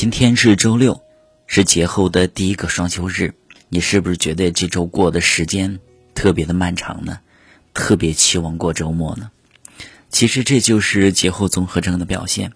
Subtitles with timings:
[0.00, 1.02] 今天是周六，
[1.46, 3.34] 是节后的第一个双休日。
[3.68, 5.78] 你是不是觉得这周过的时间
[6.14, 7.18] 特别的漫长呢？
[7.74, 9.30] 特别期望过周末呢？
[10.08, 12.52] 其实这就是节后综合征的表现。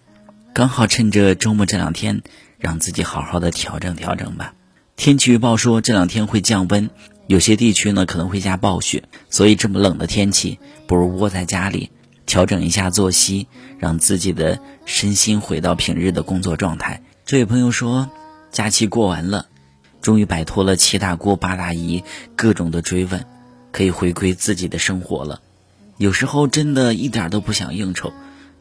[0.54, 2.22] 刚好趁着周末这两天，
[2.57, 4.54] 让自己好好的调整调整吧。
[4.97, 6.88] 天气预报说这两天会降温，
[7.26, 11.90] 有些地区呢可能会下暴雪，所以这么冷的天气，不如窝在家里。
[12.24, 13.49] 调整一下作息，
[13.79, 17.03] 让自己的身心回到平日的工作状态。
[17.27, 18.10] 这位朋友说，
[18.51, 19.46] 假期过完了，
[20.02, 22.05] 终于摆脱了七大姑八大姨
[22.37, 23.24] 各种的追问，
[23.73, 25.41] 可以回归自己的生活了。
[25.97, 28.12] 有时候真的一点都不想应酬，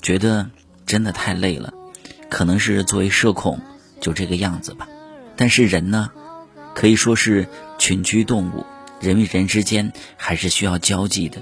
[0.01, 0.49] 觉得
[0.85, 1.73] 真的太累了。
[2.29, 3.59] 可能是作为社恐
[3.99, 4.87] 就这个样子吧。
[5.35, 6.09] 但是人呢，
[6.73, 8.65] 可以说是群居动物，
[9.01, 11.41] 人与人之间还是需要交际的，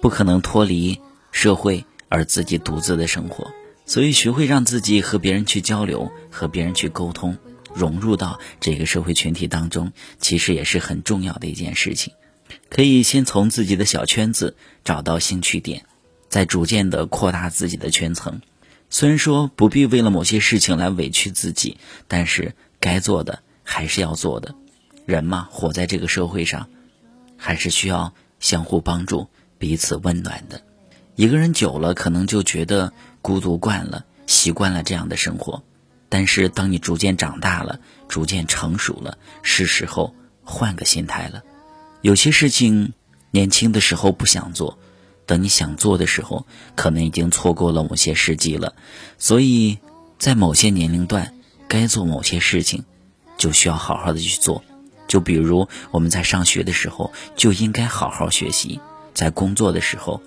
[0.00, 1.00] 不可能脱离。
[1.32, 3.52] 社会而自己独自的生活，
[3.90, 7.36] 所以学会让自己和别人去交流，和别人去沟通，
[7.74, 12.14] 融入到这个社会群体当中，其实也是很重要的一件事情。
[12.68, 15.86] 可以先从自己的小圈子找到兴趣点，
[16.28, 18.40] 再逐渐的扩大自己的圈层。
[18.90, 24.54] 虽然说不必为了某些事情来委屈自己，但是该做的还是要做的。
[25.04, 26.68] 人嘛，活在这个社会上，
[27.36, 29.26] 还是需要相互帮助、
[29.58, 30.62] 彼此温暖的。
[31.16, 35.62] 一个人久了，可能就觉得孤独惯了，习惯了这样的生活。
[36.08, 41.42] 但是，当你逐渐长大了，逐渐成熟了，是时候换个心态了。
[42.00, 42.92] 有些事情，
[43.30, 44.78] 年轻的时候不想做，
[45.26, 48.74] 等你想做的时候，可能已经错过了某些时机了。
[49.18, 49.78] 所以
[50.18, 51.34] 在某些年龄段，
[51.68, 52.84] 该做某些事情，
[53.36, 54.64] 就需要好好的去做。
[55.06, 58.80] 就比如我们在上学的时候，就应该好好学习；
[59.14, 60.20] 在工作的时候，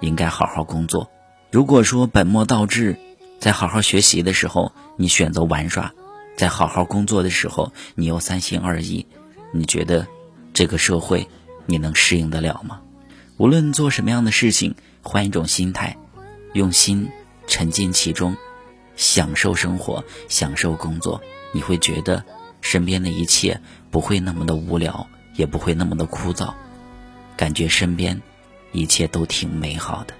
[0.00, 1.10] 应该好好工作。
[1.56, 2.98] 如果说本末倒置，
[3.38, 5.94] 在好好学习的时候你选择玩耍，
[6.36, 9.06] 在好好工作的时候你又三心二意，
[9.54, 10.06] 你觉得
[10.52, 11.26] 这个社会
[11.64, 12.82] 你能适应得了吗？
[13.38, 15.96] 无论做什么样的事情，换一种心态，
[16.52, 17.08] 用心
[17.46, 18.36] 沉浸其中，
[18.94, 21.22] 享受生活，享受工作，
[21.52, 22.22] 你会觉得
[22.60, 26.52] 身边的一切不会那么的无聊，也不会那么的枯燥，
[27.34, 28.20] 感觉身边。
[28.72, 30.12] 一切都挺美好的，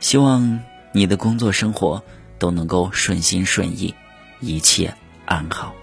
[0.00, 0.60] 希望
[0.92, 2.02] 你的工作生活
[2.38, 3.94] 都能够顺心顺意，
[4.40, 4.94] 一切
[5.24, 5.74] 安好。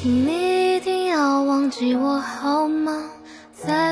[0.00, 3.10] 请你一定要忘记我好吗？
[3.52, 3.87] 在